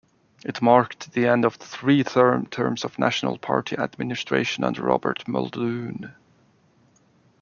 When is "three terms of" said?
1.57-2.97